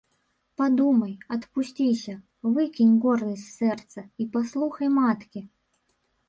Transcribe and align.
Падумай, 0.59 1.11
адпусціся, 1.35 2.15
выкінь 2.55 2.95
гордасць 3.03 3.45
з 3.51 3.53
сэрца 3.61 3.99
і 4.25 4.29
паслухай 4.39 4.87
маткі! 4.97 5.45